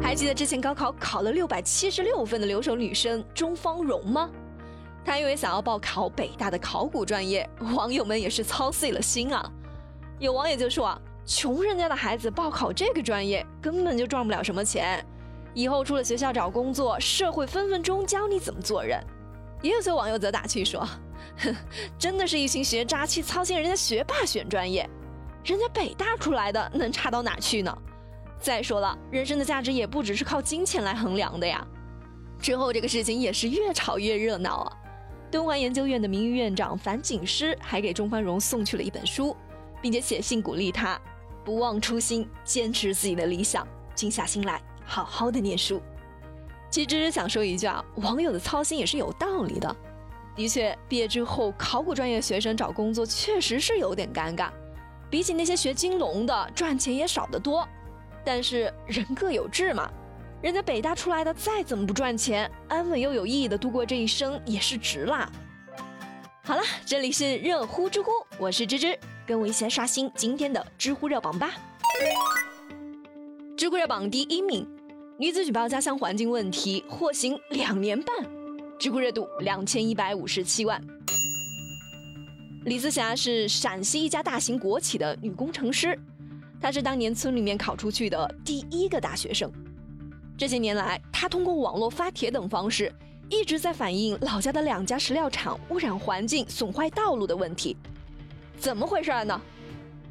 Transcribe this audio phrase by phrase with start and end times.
[0.00, 4.30] 还记得之前高考考了六百七十六分的留守女生钟芳蓉吗？
[5.04, 9.50] 她因为想要报考北大的考古专业，网友们也是操碎了心啊。
[10.18, 15.04] 有网友就说啊，穷人家的孩子报考这个专业，根本就赚不了什么钱，
[15.54, 19.00] 以后出了学校找工作，社会分分钟教你怎么做人。
[19.60, 20.86] 也有些网友则打趣说，
[21.38, 21.54] 哼，
[21.98, 24.88] 真的是一群学渣去操心人家学霸选专业，
[25.44, 27.76] 人家北大出来的能差到哪去呢？
[28.42, 31.64] 再说了，人生的价值也不只是靠金钱来衡量的呀。
[32.40, 34.76] 之后这个事情也是越炒越热闹啊。
[35.30, 39.34] 敦煌研究院的名誉院长樊锦诗还给钟芳蓉送去了一本书，
[39.80, 41.00] 并且写信鼓励她
[41.44, 45.80] 不忘初心，坚持自己的理想，静下心来好好的念书。
[46.68, 49.76] 其实想说一句啊，网友的操心也是有道理的。
[50.34, 54.50] 的确，毕业之后考古专业学生找工作确实是有点尴尬，
[55.08, 57.66] 比起那些学金融的，赚钱也少得多。
[58.24, 59.90] 但是人各有志嘛，
[60.40, 65.30] 人家北大出来的再怎么不赚钱，安稳又有意义的度过这一生也是值啦。
[66.44, 71.50] 好了，这里是热乎知乎，我是芝芝，跟我一起来刷新今天的知乎热榜吧。
[73.56, 74.66] 知乎热榜第一名，
[75.18, 78.14] 女子举报家乡环境问题获刑两年半，
[78.78, 80.82] 知乎热度两千一百五十七万。
[82.64, 85.98] 李思霞是陕西一家大型国企的女工程师。
[86.62, 89.50] 他是当年村里面考出去的第一个大学生。
[90.38, 92.90] 这些年来，他通过网络发帖等方式，
[93.28, 97.76] 一直在反映老家的两家石料厂污染环境、损坏道路的问题。
[98.56, 99.40] 怎么回事呢？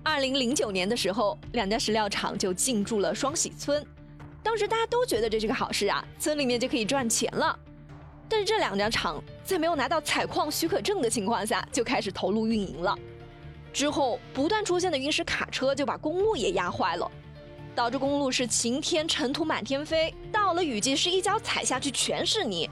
[0.04, 3.86] 二零零九年的时候，两家石料厂就进驻了双喜村。
[4.44, 7.58] 当时大家都觉得这是个好事啊，村里面就可以赚钱了。
[8.28, 12.98] 但是这两家厂在没有拿到采矿许可证的情况下，就开始投入运营了。
[13.74, 17.10] 之后不断出现的陨石卡车就把公路也压坏了，
[17.74, 22.70] 导致公路是晴天尘土满天飞，到了雨季是一脚踩下去全是泥。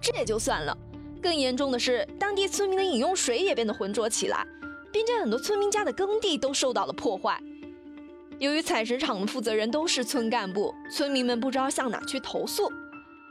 [0.00, 0.76] 这也就算了，
[1.22, 4.46] 更严重的是当地村民的饮用水也变得浑浊起来，
[4.92, 7.40] 并且很多村民家的耕地都受到了破坏。
[8.38, 12.70] 由于采石场的负责人都是村干部，村民们不知道向哪去投诉，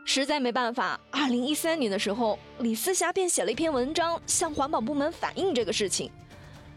[0.04, 1.00] 实在没办法。
[1.12, 6.10] 二零一三年的时候，李思霞便写了一篇文章向环保部门反映这个事情。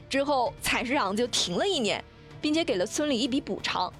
[0.08, 2.02] 之后，采石场就停了一年，
[2.41, 3.92] 并且给了村里一笔补偿。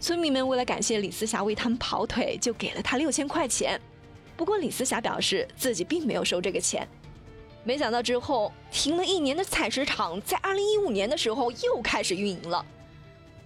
[0.00, 3.80] 村民们为了感谢李思霞为他们跑腿，就给了他六千块钱。
[4.36, 6.86] 不过，李思霞表示自己并没有收这个钱。
[7.64, 12.64] 没想到之后停了一年的采石场，在二零一五年的时候又开始运营了。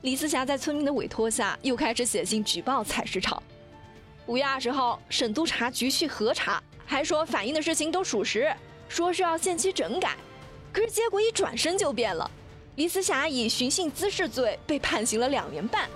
[0.02, 3.42] 李思霞在村民的委托下，又开始写信举报采石场。
[4.26, 8.54] 五月二十号，省督察局去核查，还说反映的事情都属实，
[8.88, 10.16] 说是要限期整改。
[10.72, 12.28] 可是结果一转身就变了，
[12.76, 15.88] 李思霞以寻衅滋事罪被判刑了两年半。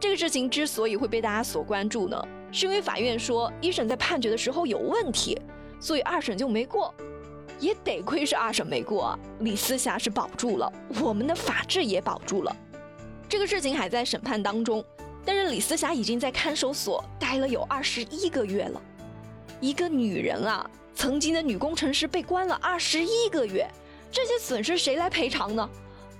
[0.00, 5.38] 这个事情之所以会被大家所关注呢，是因为法院说一审在判决的时候有问题，
[5.78, 6.92] 所以二审就没过。
[7.60, 12.54] 也得亏是二审没过，李思霞是保住了，我们的法治也保住了。
[13.28, 14.84] 这个事情还在审判当中，
[15.24, 18.82] 但是李思霞已经在看守所待了有二十一个月了。
[19.60, 20.68] 一个女人啊。
[20.94, 23.68] 曾经的女工程师被关了二十一个月，
[24.10, 25.68] 这些损失谁来赔偿呢？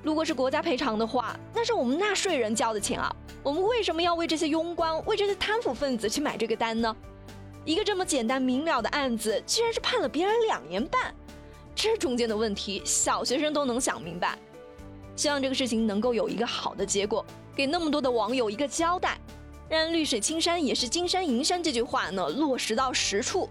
[0.02, 3.14] 如果是国家赔偿的话，那是我们纳税人交的钱啊！
[3.42, 6.94] 我们为什么要为这些庸官、为这些贪腐分子去买这个单呢？
[7.64, 11.14] 一个这么简单明了的案子，居然是判了别人两年半，
[11.74, 14.38] 这中间的问题，小学生都能想明白。
[15.16, 17.24] 希望这个事情能够有一个好的结果，
[17.54, 19.18] 给那么多的网友一个交代，
[19.68, 23.48] 让“绿水青山也是金山银山”这句话呢落实到实处。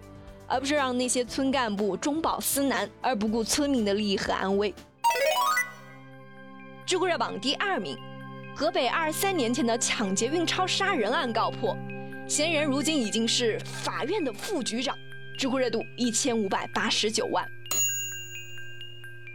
[0.54, 4.72] 而不是让那些村干部中饱私囊，而不顾村民的利益和安危。
[6.86, 7.98] 知乎热榜第二名，
[8.56, 11.76] 河北二十三年前的抢劫运钞杀人案告破，
[12.28, 14.96] 嫌疑人如今已经是法院的副局长。
[15.40, 17.44] 知乎热度一千五百八十九万。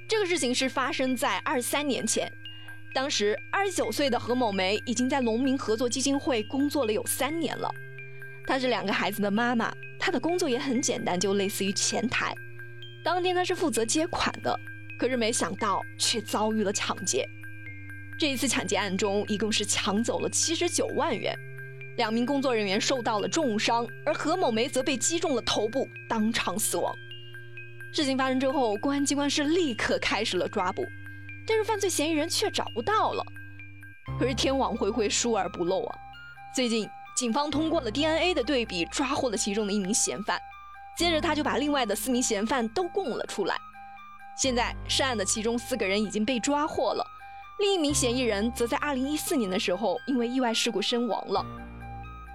[0.08, 2.32] 这个事情是发生在二三年前，
[2.94, 7.68] 当时二十九岁的何某梅已经在农民合作基金会工作了有三年了，
[8.48, 9.70] 她是两个孩子的妈妈。
[9.98, 12.34] 她的工作也很简单，就类似于前台。
[13.04, 14.58] 当天她是负责接款的，
[14.98, 17.28] 可是没想到却遭遇了抢劫。
[18.18, 21.38] 这一次抢劫案中，一共是抢走了七十九万元，
[21.98, 26.90] 两名工作人员受到了重伤，而何某梅则被击中了头部，当场死亡。
[27.92, 30.86] 事情发生之后，公安机关是立刻开始了抓捕，
[31.46, 33.22] 但是犯罪嫌疑人却找不到了。
[34.18, 35.98] 可是天网恢恢，疏而不漏啊！
[36.54, 36.88] 最近。
[37.18, 40.40] 警方通过了 DNA 的对比，抓获了其中的一名嫌犯。
[40.96, 43.56] 接着，他就把另外的四名嫌犯都供了出来。
[44.40, 47.04] 现在，涉案的其中四个人已经被抓获了，
[47.58, 51.44] 另一名嫌疑人则在2014年的时候因为意外事故身亡了。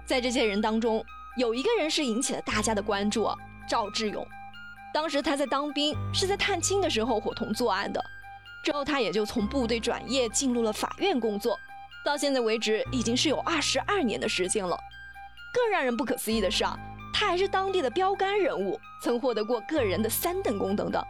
[0.04, 1.02] 在这些人当中，
[1.38, 3.26] 有一个人是引起了大家的关注，
[3.66, 4.22] 赵志勇。
[4.92, 7.98] 当时他在当兵，是在探亲的时候伙同作案的。
[8.62, 11.58] 之后他也就从部队转业，进入了法院工作。
[12.04, 14.78] 到现在为止，已经是有二十二年的时间了。
[15.52, 16.78] 更让人不可思议的是啊，
[17.12, 21.02] 他还是当地的标杆人物，曾获得过个人的三等功等等。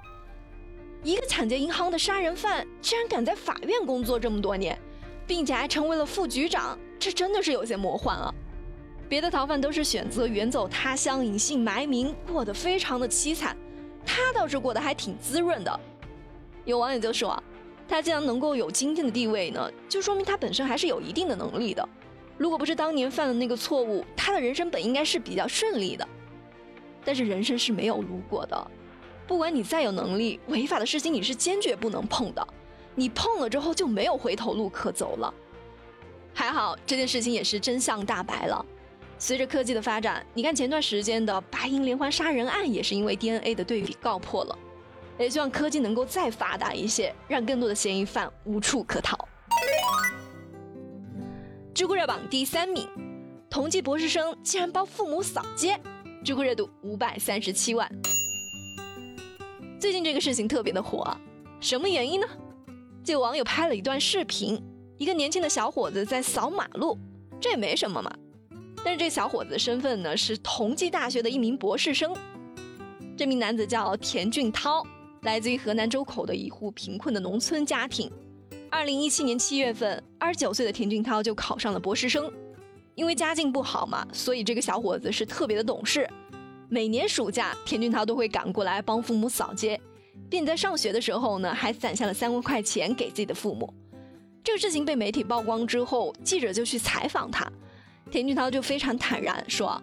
[1.02, 4.78] 一个抢劫银行的杀人犯，居然敢在法院工作这么多年，
[5.26, 8.32] 并且还成为了副局长，这真的是有些魔幻啊！
[9.08, 13.56] 别的逃犯都是选择远走他乡，隐姓埋名，过得非常的凄惨，
[14.06, 15.80] 他倒是过得还挺滋润的。
[16.64, 17.42] 有网友就说，
[17.86, 21.86] 他既然能够有今天的地位呢，就说明他本身还是有一定的能力的。
[22.36, 26.08] 如果不是当年犯了那个错误，他的人生本应该是比较顺利的。
[27.04, 28.70] 但是人生是没有如果的，
[29.26, 32.46] 不管你再有能力，违法的事情你是坚决不能碰的。
[32.94, 35.32] 你碰了之后就没有回头路可走了。
[36.32, 38.64] 还好这件事情也是真相大白了。
[39.18, 44.58] 随着科技的发展，你看前段时间的白银连环杀人案也是因为 DNA 的对比告破了。
[45.18, 49.16] 也希望科技能够再发达一些，让更多的嫌疑犯无处可逃。
[51.72, 52.88] 知乎热榜第三名，
[53.48, 55.78] 同济博士生竟然帮父母扫街，
[56.24, 57.88] 知乎热度五百三十七万。
[59.78, 61.16] 最近这个事情特别的火，
[61.60, 62.26] 什么原因呢？
[63.04, 64.60] 就有网友拍了一段视频，
[64.96, 66.98] 一个年轻的小伙子在扫马路，
[67.40, 68.10] 这也没什么嘛。
[68.84, 72.16] 但是这小伙子的身份呢是同济大学的一名博士生，
[73.16, 74.84] 这名男子叫田俊涛。
[75.24, 78.10] 来自于河南周口的一户贫困的农村家庭。
[78.70, 82.30] 二零一七年七月份，二十九岁的田俊涛就考上了博士生。
[82.94, 86.08] 因为家境不好嘛，所以这个小伙子是特别的懂事。
[86.68, 89.80] 每年暑假，田俊涛都会赶过来帮父母扫街，
[90.28, 93.72] 并在上学的时候呢，还攒下了三万块钱给自己的父母。
[94.44, 97.50] 这个事情被媒体曝光之后，记者就去采访他，
[98.10, 99.80] 田俊涛就非常坦然说：“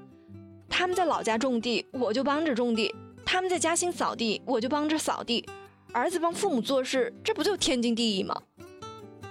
[0.70, 2.94] 他们在老家种地，我就帮着种地。”
[3.32, 5.48] 他们在嘉兴扫地，我就帮着扫地。
[5.94, 8.36] 儿子帮父母做事，这不就天经地义吗？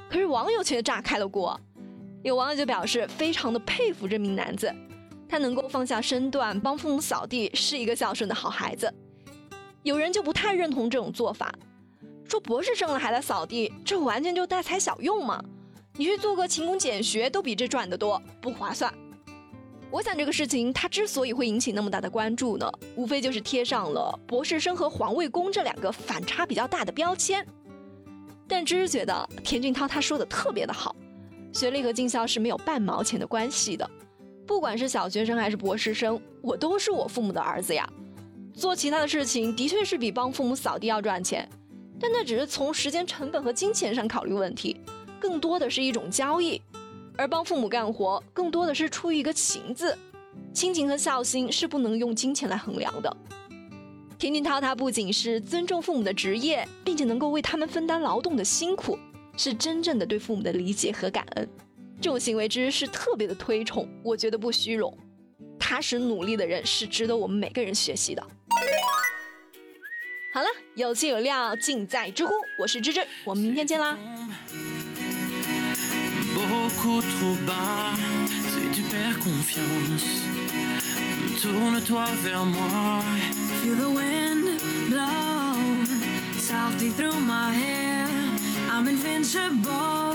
[0.08, 1.60] 可是网友却炸开了锅，
[2.22, 4.74] 有网友就表示非常的佩服这名男子，
[5.28, 8.90] 他能够放下身段帮父母扫地，是一个孝顺的好孩子。
[9.82, 11.54] 有人就不太认同这种做法，
[12.24, 15.44] 说博士生了还来扫地，这完全就大材小用嘛！
[15.96, 18.90] 你去做个勤工俭学，都比这赚得多，不划算。
[19.90, 27.44] 我想这个事情，它之所以会引起那么大的关注呢，无非就是贴上了博士生和环卫工这两个反差比较大的标签。
[28.46, 30.94] 但芝芝觉得田俊涛他说的特别的好，
[31.52, 33.88] 学历和尽孝是没有半毛钱的关系的。
[34.46, 37.88] 不管是小学生还是博士生，我都是我父母的儿子呀。
[38.54, 41.48] 做其他的事情的确是比帮父母扫地要赚钱，
[41.98, 44.80] 但那只是从时间成本和金钱上考虑问题，
[45.18, 46.60] 更多的是一种交易。
[47.20, 49.94] 而帮父母干活，更多的是出于一个情字，
[50.54, 53.14] 亲情和孝心是不能用金钱来衡量的。
[54.18, 58.98] 田俊涛他不仅是尊重父母的职业，并且能够为他们分担劳动的辛苦，
[59.36, 61.46] 是真正的对父母的理解和感恩。
[62.00, 64.96] 这种行为之是特别的推崇，我觉得不虚荣，
[65.58, 68.26] 踏实努力的人是值得我们每个人学习的。
[70.32, 73.98] 好了，有气有料尽在知乎，我是芝芝，我们明天见啦。
[76.48, 77.92] Beaucoup trop bas
[78.48, 80.06] si tu perds confiance.
[81.42, 83.02] Tourne-toi vers moi.
[83.62, 85.56] Feel the wind blow
[86.38, 88.06] softly through my hair.
[88.70, 90.14] I'm invincible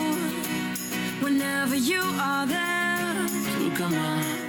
[1.21, 3.27] whenever you are there.
[3.57, 4.44] Tout comme